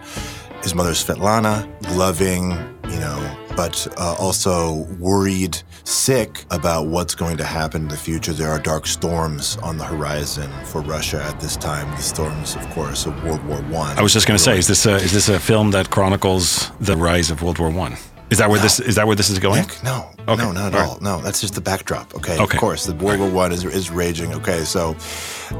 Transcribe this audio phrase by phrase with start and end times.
[0.63, 2.51] His mother, Svetlana, loving,
[2.91, 8.33] you know, but uh, also worried, sick about what's going to happen in the future.
[8.33, 11.89] There are dark storms on the horizon for Russia at this time.
[11.91, 13.97] The storms, of course, of World War One.
[13.97, 16.71] I was just going to say, is this a, is this a film that chronicles
[16.79, 17.97] the rise of World War One?
[18.29, 19.61] Is that where this is that where this is going?
[19.61, 20.99] Nick, no, Okay, no, not at all.
[20.99, 22.13] No, that's just the backdrop.
[22.15, 22.57] Okay, Okay.
[22.57, 24.33] of course, the World War One is is raging.
[24.33, 24.95] Okay, so,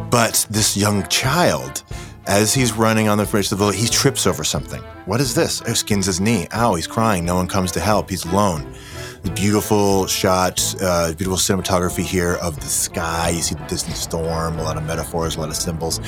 [0.10, 1.84] but this young child,
[2.26, 4.82] as he's running on the bridge of the village, he trips over something.
[5.06, 5.62] What is this?
[5.66, 6.48] Oh, skins his knee.
[6.54, 7.24] Ow, he's crying.
[7.24, 8.10] No one comes to help.
[8.10, 8.74] He's alone.
[9.24, 13.30] The beautiful shots, uh, beautiful cinematography here of the sky.
[13.30, 16.00] You see the distant storm, a lot of metaphors, a lot of symbols.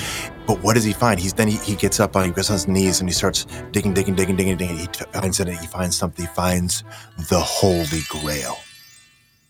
[0.50, 1.20] But what does he find?
[1.20, 3.46] He's then he, he gets up on he gets on his knees and he starts
[3.72, 4.78] digging, digging, digging, digging, digging.
[4.80, 5.48] He finds it.
[5.48, 6.26] He finds something.
[6.26, 6.84] He finds
[7.30, 8.58] the Holy Grail.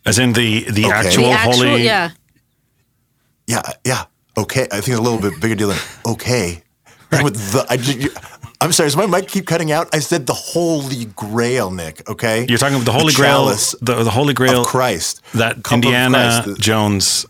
[0.06, 0.94] As in the the Okay.
[0.94, 1.86] actual, The actual, holy.
[1.86, 2.10] yeah.
[3.48, 4.04] Yeah, yeah.
[4.38, 6.64] Okay, I think a little bit bigger deal than okay.
[7.24, 8.10] With the, I, ju-
[8.60, 9.88] I'm sorry, does my mic keep cutting out?
[9.96, 12.08] I said the Holy Grail, Nick.
[12.10, 15.80] Okay, You're talking about the Holy Grail, the, the Holy Grail of Christ that Cup
[15.80, 16.60] of Indiana Christ.
[16.60, 17.26] Jones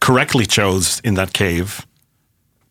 [0.00, 1.86] correctly chose in that cave.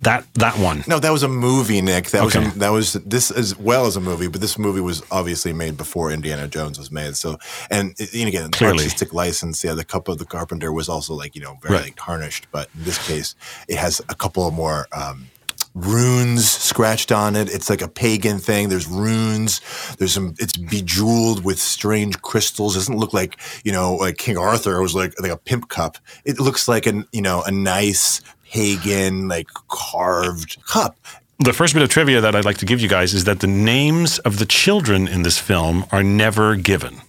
[0.01, 0.83] That that one.
[0.87, 2.11] No, that was a movie, Nick.
[2.11, 2.39] That Okay.
[2.45, 5.53] was a, that was this as well as a movie, but this movie was obviously
[5.53, 7.17] made before Indiana Jones was made.
[7.17, 7.37] So,
[7.71, 8.77] and, and again, Clearly.
[8.83, 9.63] artistic license.
[9.63, 11.83] Yeah, the cup of the carpenter was also like you know very Right.
[11.85, 13.33] like, tarnished, but in this case,
[13.67, 14.87] it has a couple of more.
[14.91, 15.27] Um,
[15.73, 19.61] runes scratched on it it's like a pagan thing there's runes
[19.99, 24.37] there's some it's bejeweled with strange crystals it doesn't look like you know like king
[24.39, 28.21] arthur was like like a pimp cup it looks like an you know a nice
[28.51, 30.97] pagan like carved cup
[31.39, 33.47] The first bit of trivia that I'd like to give you guys is that the
[33.47, 37.01] names of the children in this film are never given.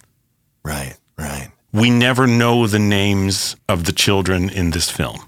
[0.63, 5.21] Right, right, We never know the names of the children in this film.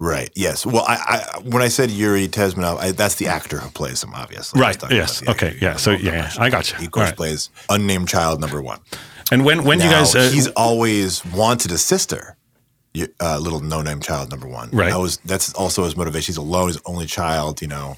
[0.00, 0.30] right.
[0.34, 0.66] Yes.
[0.66, 4.12] Well, I, I when I said Yuri Tesmanov, I, that's the actor who plays him,
[4.14, 4.60] obviously.
[4.60, 5.28] Right, I was talking yes.
[5.28, 6.62] Okay, yeah, so, yeah, I you.
[6.78, 7.16] He of course right.
[7.16, 8.80] plays unnamed child number one.
[9.30, 12.36] And when when you guys uh, he's always wanted a sister.
[13.20, 14.70] Uh, little no-name child number one.
[14.70, 14.90] Right.
[14.90, 16.26] That was that's also his motivation.
[16.32, 17.60] He's alone, his only child.
[17.60, 17.96] You know,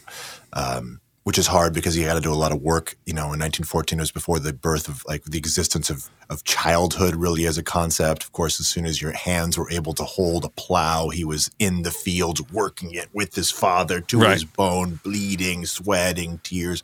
[0.54, 2.96] um, which is hard because he had to do a lot of work.
[3.04, 6.44] You know, in 1914 it was before the birth of like the existence of of
[6.44, 8.24] childhood really as a concept.
[8.24, 11.50] Of course, as soon as your hands were able to hold a plow, he was
[11.58, 14.32] in the fields working it with his father to Right.
[14.32, 16.82] his bone, bleeding, sweating, tears.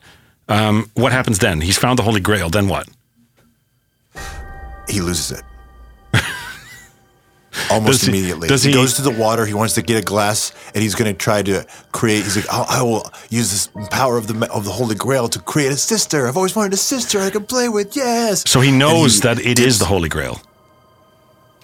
[0.49, 1.61] um, what happens then?
[1.61, 2.49] He's found the Holy Grail.
[2.49, 2.87] Then what?
[4.87, 5.43] he loses it.
[7.73, 8.47] Almost Does he- immediately.
[8.47, 9.45] does he, he- goes to the water.
[9.45, 12.23] He wants to get a glass, and he's going to try to create.
[12.23, 15.39] He's like, "Oh, I will use this power of the of the Holy Grail to
[15.39, 16.27] create a sister.
[16.27, 17.95] I've always wanted a sister I can play with.
[17.95, 20.41] Yes." So he knows he that it is the Holy Grail.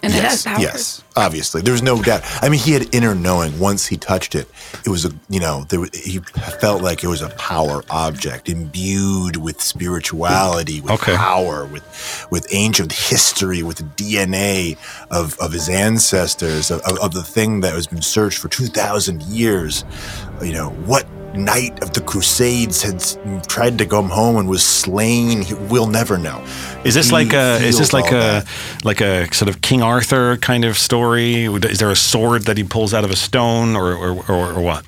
[0.02, 0.62] And it Yes, has powers.
[0.62, 1.60] yes, obviously.
[1.62, 2.22] There's no doubt.
[2.42, 3.58] I mean, he had inner knowing.
[3.58, 4.48] Once he touched it,
[4.86, 6.18] it was a you know there, he
[6.60, 11.16] felt like it was a power object imbued with spirituality, with Okay.
[11.16, 14.78] power, with with ancient history, with the DNA
[15.10, 18.66] of, of his ancestors, of, of, of the thing that has been searched for two
[18.66, 19.84] thousand years.
[20.42, 23.00] You know what knight of the Crusades had
[23.48, 25.44] tried to come home and was slain.
[25.68, 26.44] We'll never know.
[26.84, 28.46] Is this He like a is this like a that.
[28.84, 31.44] like a sort of King Arthur kind of story?
[31.46, 34.60] Is there a sword that he pulls out of a stone, or or, or, or
[34.60, 34.84] what?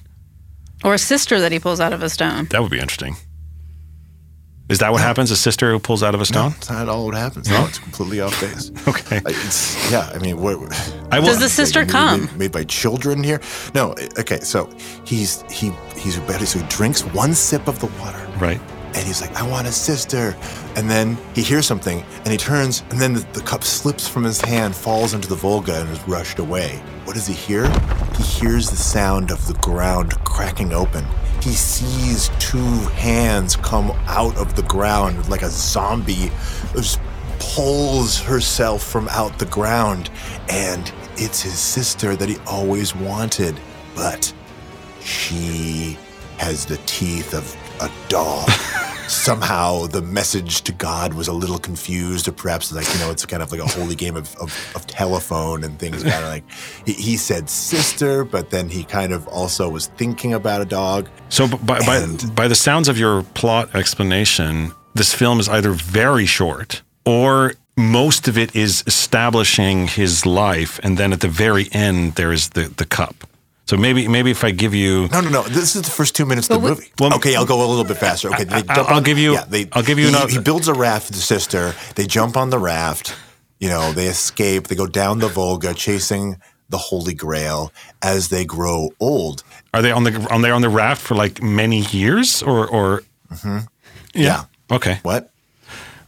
[0.84, 2.46] Or a sister that he pulls out of a stone.
[2.46, 3.14] That would be interesting.
[4.68, 5.30] Is that what happens?
[5.30, 6.52] A sister who pulls out of a No, stone?
[6.56, 7.48] it's not all what happens.
[7.50, 8.70] No, it's completely off base.
[8.88, 9.20] Okay.
[9.26, 10.10] It's yeah.
[10.14, 10.56] I mean, what?
[11.12, 12.22] I Does the sister come?
[12.22, 13.40] Made, made by children here?
[13.74, 13.94] No.
[14.18, 14.40] Okay.
[14.40, 14.70] So
[15.04, 16.46] he's he he's better.
[16.46, 18.58] So he drinks one sip of the water, right.
[18.94, 20.34] and he's like, "I want a sister."
[20.74, 24.24] And then he hears something, and he turns, and then the, the cup slips from
[24.24, 26.82] his hand, falls into the Volga, and is rushed away.
[27.04, 27.68] What does he hear?
[28.16, 31.04] He hears the sound of the ground cracking open.
[31.42, 32.64] He sees two
[32.96, 36.30] hands come out of the ground like a zombie,
[36.74, 37.00] just
[37.38, 40.10] pulls herself from out the ground,
[40.48, 43.58] and it's his sister that he always wanted,
[43.94, 44.32] but
[45.00, 45.98] she
[46.38, 48.48] has the teeth of a dog.
[49.08, 53.26] Somehow the message to God was a little confused, or perhaps like, you know, it's
[53.26, 56.44] kind of like a holy game of, of, of telephone and things kind of like
[56.86, 61.08] he, he said sister, but then he kind of also was thinking about a dog.
[61.28, 66.24] So, by, by, by the sounds of your plot explanation, this film is either very
[66.24, 70.78] short or most of it is establishing his life.
[70.82, 73.14] And then at the very end, there is the, the cup.
[73.66, 75.42] So maybe maybe if I give you No, no, no.
[75.44, 76.92] This is the first two minutes of the movie.
[76.98, 78.28] Well- okay, I'll go a little bit faster.
[78.30, 80.28] Okay, they I- jump I'll on- give you- Yeah, they, I'll give you He, another-
[80.32, 81.74] he builds a raft with his sister.
[81.94, 83.14] They jump on the raft.
[83.60, 84.66] You know, they escape.
[84.68, 86.36] They go down the Volga, chasing
[86.68, 87.72] the Holy Grail.
[88.02, 91.40] As they grow old, Are they on the on they on the raft for like
[91.42, 93.02] many years or or?
[93.32, 93.58] Mm-hmm.
[94.14, 94.44] Yeah.
[94.70, 94.98] Okay.
[95.04, 95.30] what?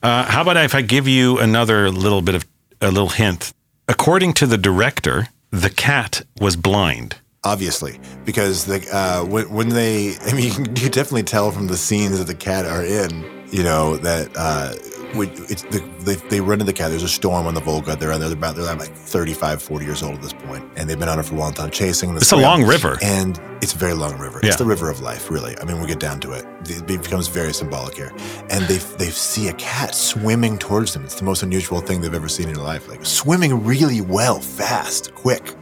[0.05, 2.45] Uh, how about if I give you another little bit of
[2.83, 3.55] a little hint?
[3.89, 7.17] According to the director, the cat was blind.
[7.43, 11.69] Obviously, because the uh, when, when they, I mean, you can, you definitely tell from
[11.69, 13.25] the scenes that the cat are in.
[13.51, 14.75] You know that uh,
[15.15, 16.91] the, they, they run into the cat.
[16.91, 17.97] There's a storm on the Volga.
[17.97, 18.21] They're on.
[18.21, 21.19] They're about they're like 35, 40 years old at this point, and they've been on
[21.19, 22.15] it for a long time, chasing.
[22.17, 22.99] It's a long river.
[23.03, 24.41] and it's a very long river.
[24.43, 24.49] Yeah.
[24.49, 25.57] It's the river of life, really.
[25.59, 26.45] I mean, we get down to it.
[26.69, 28.13] It becomes very symbolic here,
[28.51, 31.05] and they they see a cat swimming towards them.
[31.05, 32.89] It's the most unusual thing they've ever seen in their life.
[32.89, 35.55] Like swimming really well, fast, quick,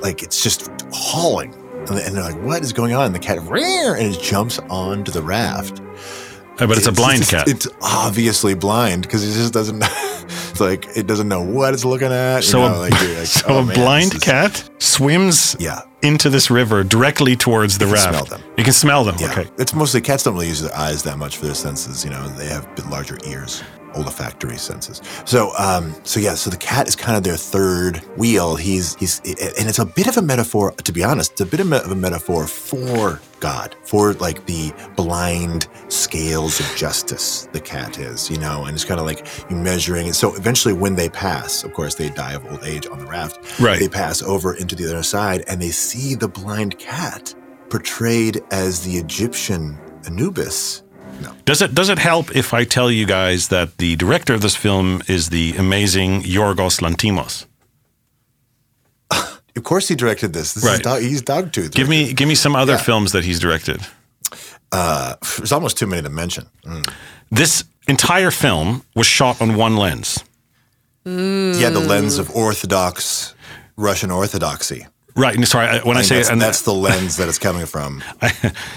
[0.00, 1.54] like it's just hauling.
[1.88, 4.58] And they- and they're like, "What is going on?" And the cat, and it jumps
[4.68, 5.79] onto the raft.
[6.58, 7.48] Uh, but it's a blind just- cat.
[7.48, 9.82] It's obviously blind because it just doesn't.
[9.82, 12.36] it's like it doesn't know what it's looking at.
[12.38, 15.80] you so know, a, like, like, so "Oh, a man, blind is- cat swims Yeah.
[16.02, 18.42] into this river directly towards the You can smell them.
[18.58, 19.16] You can smell them.
[19.18, 19.30] Yeah.
[19.30, 19.50] Okay.
[19.58, 22.04] It's mostly cats don't really use their eyes that much for their senses.
[22.04, 23.62] You know, they have larger ears,
[23.96, 25.00] olfactory senses.
[25.24, 28.56] So, um, so yeah, so the cat is kind of their third wheel.
[28.56, 30.72] He's he's, and it's a bit of a metaphor.
[30.72, 35.66] To be honest, it's a bit of a metaphor for God, for like the blind
[35.88, 37.48] scales of justice.
[37.52, 40.14] The cat is, you know, and it's kind of like you measuring it.
[40.14, 43.60] So eventually, when they pass, of course, they die of old age on the raft.
[43.60, 43.78] Right.
[43.78, 47.34] They pass over into the other side, and they see the blind cat
[47.70, 50.82] portrayed as the Egyptian Anubis.
[51.20, 51.32] No.
[51.44, 54.56] Does it does it help if I tell you guys that the director of this
[54.56, 57.46] film is the amazing Yorgos Lanthimos?
[59.56, 60.54] Of course, he directed this.
[60.54, 60.82] This is Right.
[60.82, 61.72] dog, he's Dogtooth.
[61.72, 62.82] Give me give me some other Yeah.
[62.84, 63.80] films that he's directed.
[64.72, 66.46] Uh, there's almost too many to mention.
[66.64, 66.88] Mm.
[67.30, 70.20] This entire film was shot on one lens.
[71.04, 73.34] Yeah, the lens of Orthodox
[73.76, 74.86] Russian Orthodoxy.
[75.20, 75.36] Right.
[75.36, 78.02] and Sorry, when I, And say that's, and that's the lens that it's coming from.
[78.22, 78.32] I'm-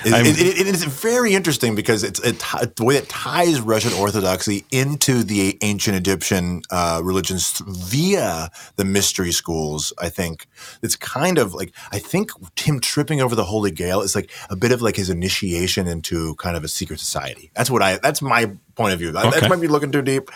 [0.05, 2.39] it- it- it is very interesting because it's it,
[2.75, 9.31] the way it ties Russian Orthodoxy into the ancient Egyptian uh, religions via the mystery
[9.31, 9.93] schools.
[9.99, 10.47] I think
[10.81, 14.55] it's kind of like I think him tripping over the Holy Grail is like a
[14.55, 17.51] bit of like his initiation into kind of a secret society.
[17.55, 17.97] That's what I.
[17.97, 19.09] That's my point of view.
[19.09, 19.39] Okay.
[19.39, 20.29] that might be looking too deep.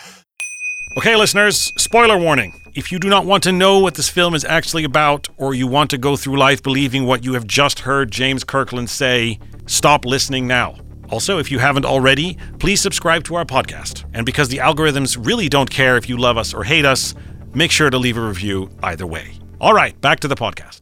[0.98, 2.60] Okay, listeners, spoiler warning.
[2.74, 5.68] If you do not want to know what this film is actually about, or you
[5.68, 10.04] want to go through life believing what you have just heard James Kirkland say, stop
[10.04, 10.74] listening now.
[11.08, 14.06] Also, if you haven't already, please subscribe to our podcast.
[14.12, 17.14] And because the algorithms really don't care if you love us or hate us,
[17.54, 19.38] make sure to leave a review either way.
[19.60, 20.80] All right, back to the podcast.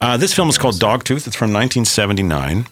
[0.00, 1.26] Uh, this film is called Dogtooth.
[1.26, 2.66] It's from 1979.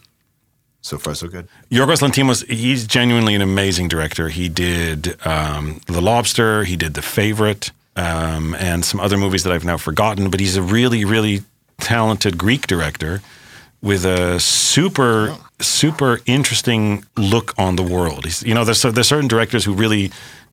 [0.82, 1.46] So far, so good.
[1.70, 4.28] Yorgos Lanthimos, he's genuinely an amazing director.
[4.28, 9.52] He did um, The Lobster, he did The Favorite, um, and some other movies that
[9.52, 10.28] I've now forgotten.
[10.28, 11.42] But he's a really, really
[11.78, 13.22] talented Greek director
[13.80, 18.24] with a super, super interesting look on the world.
[18.24, 20.10] He's, you know, there's there's certain directors who really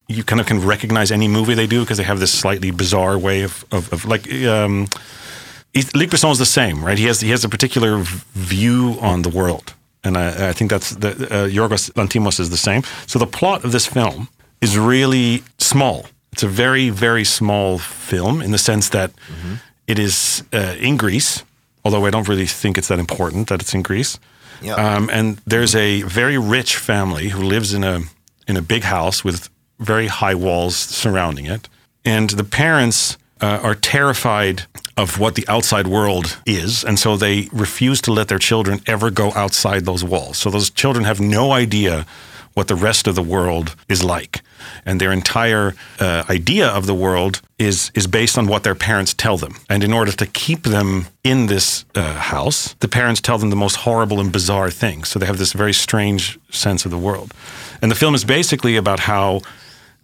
[0.08, 3.18] you kind of can recognize any movie they do because they have this slightly bizarre
[3.18, 4.32] way of of, of like.
[4.44, 4.88] Um,
[5.94, 6.98] Luc is the same, right?
[6.98, 8.00] He has he has a particular
[8.34, 12.58] view on the world, and I, I think that's the uh, Yorgos Lanthimos is the
[12.58, 12.84] same.
[13.08, 14.28] So the plot of this film
[14.62, 16.06] is really small.
[16.32, 19.12] It's a very very small film in the sense that
[19.88, 21.44] it is uh, in Greece.
[21.84, 24.20] although I don't really think it's that important that it's in Greece.
[24.62, 24.76] Yeah.
[24.76, 28.02] Um, and there's a very rich family who lives in a
[28.48, 31.70] in a big house with very high walls surrounding it,
[32.06, 34.64] and the parents uh, are terrified
[35.00, 39.10] of what the outside world is, and so they refuse to let their children ever
[39.10, 40.38] go outside those walls.
[40.38, 42.06] So those children have no idea
[42.54, 44.42] what the rest of the world is like,
[44.86, 49.14] and their entire uh, idea of the world is is based on what their parents
[49.14, 49.54] tell them.
[49.70, 52.02] And in order to keep them in this uh,
[52.36, 55.08] house, the parents tell them the most horrible and bizarre things.
[55.10, 57.34] So they have this very strange sense of the world.
[57.82, 59.42] And the film is basically about how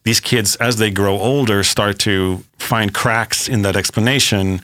[0.06, 4.62] these kids, as they grow older, start to find cracks in that explanation.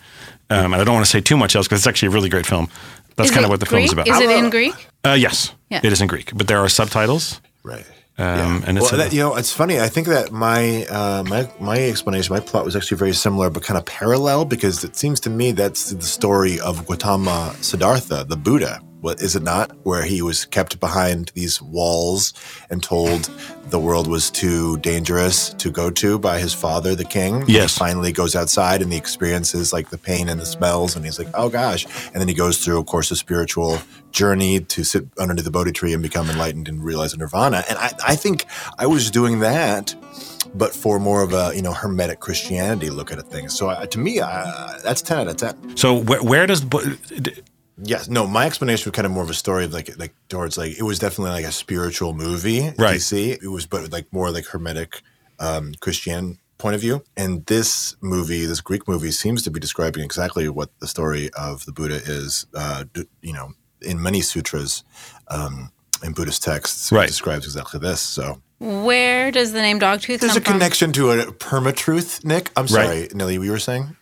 [0.49, 2.29] Um, and I don't want to say too much else because it's actually a really
[2.29, 2.67] great film.
[3.15, 3.71] That's Is kind of what the Greek?
[3.71, 4.07] film is about.
[4.07, 4.73] Is it in Greek?
[5.03, 5.81] Uh, yes, Yeah.
[5.83, 7.41] it is in Greek, but there are subtitles.
[7.63, 7.85] Right.
[8.17, 9.79] Um, and it's well, a- that, you know, it's funny.
[9.79, 13.63] I think that my uh, my my explanation, my plot was actually very similar, but
[13.63, 18.37] kind of parallel because it seems to me that's the story of Gautama Siddhartha, the
[18.37, 18.79] Buddha.
[19.01, 19.75] What is it not?
[19.83, 22.33] Where he was kept behind these walls
[22.69, 23.31] and told
[23.69, 27.43] the world was too dangerous to go to by his father, the king.
[27.47, 27.73] Yes.
[27.73, 31.17] He finally goes outside and he experiences like the pain and the smells, and he's
[31.17, 33.79] like, "Oh gosh!" And then he goes through, of course, a spiritual
[34.11, 37.63] journey to sit under the Bodhi tree and become enlightened and realize nirvana.
[37.69, 38.45] And I, I think
[38.77, 39.95] I was doing that,
[40.53, 43.57] but for more of a you know hermetic Christianity look at things.
[43.57, 45.75] So uh, to me, uh, that's ten out of ten.
[45.75, 46.63] so where, where does
[47.83, 50.57] Yes, no, my explanation was kind of more of a story of like like towards
[50.57, 52.73] like it was definitely like a spiritual movie.
[52.77, 52.97] Right.
[52.99, 53.39] DC.
[53.41, 55.01] It was but like more like hermetic
[55.39, 57.03] um, Christian point of view.
[57.17, 61.65] And this movie, this Greek movie, seems to be describing exactly what the story of
[61.65, 62.45] the Buddha is.
[62.53, 62.83] Uh,
[63.21, 64.83] you know, in many sutras,
[65.29, 65.71] um,
[66.03, 67.07] in Buddhist texts, Right.
[67.07, 67.99] describes exactly this.
[68.01, 72.51] So Where does the name Dogtooth there's come a connection to a permatruth, Nick.
[72.55, 72.69] I'm Right.
[72.69, 73.95] sorry, Nelly, we were saying?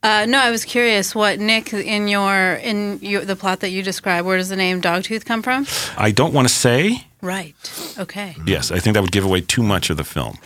[0.00, 0.08] From?
[0.08, 3.82] Uh, no, I was curious what Nick in your in your, the plot that you
[3.82, 4.26] described.
[4.26, 5.66] Where does the name Dogtooth come from?
[5.96, 7.06] I don't want to say.
[7.22, 7.54] Right.
[7.98, 8.36] Okay.
[8.46, 10.38] Yes, I think that would give away too much of the film.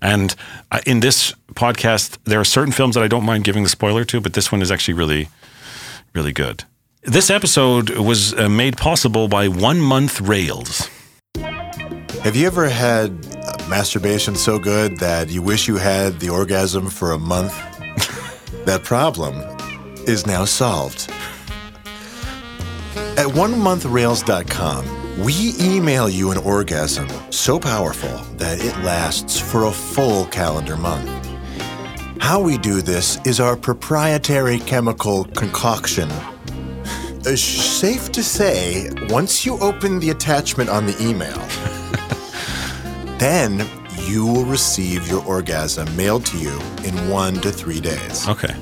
[0.00, 0.34] And
[0.70, 4.04] uh, in this podcast, there are certain films that I don't mind giving the spoiler
[4.06, 5.28] to, but this one is actually really,
[6.12, 6.64] really good.
[7.02, 10.88] This episode was uh, made possible by One Month Rails.
[12.22, 16.88] Have you ever had uh, masturbation so good that you wish you had the orgasm
[16.88, 17.52] for a month?
[18.64, 19.36] That problem
[20.06, 21.10] is now solved.
[23.16, 30.26] At onemonthrails.com, we email you an orgasm so powerful that it lasts for a full
[30.26, 31.08] calendar month.
[32.20, 36.08] How we do this is our proprietary chemical concoction
[37.24, 41.38] uh, safe to say, once you open the attachment on the email,
[43.18, 43.60] then
[44.08, 48.28] you will receive your orgasm mailed to you in one to three days.
[48.28, 48.54] Okay.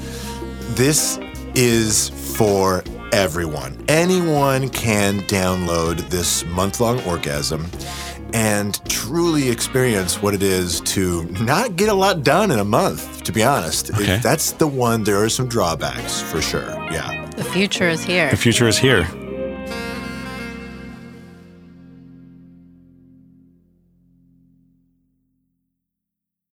[0.75, 1.19] This
[1.55, 2.83] is for
[3.13, 3.83] everyone.
[3.89, 7.67] Anyone can download this month long orgasm
[8.33, 13.25] and truly experience what it is to not get a lot done in a month,
[13.25, 13.91] to be honest.
[13.91, 14.21] It- Okay.
[14.23, 16.71] that's the one, there are some drawbacks for sure.
[16.93, 17.27] Yeah.
[17.37, 18.31] The future is here.
[18.31, 19.09] The future is here.